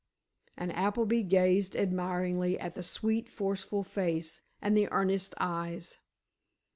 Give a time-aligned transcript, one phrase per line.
[0.57, 5.99] and Appleby gazed admiringly at the sweet, forceful face, and the earnest eyes.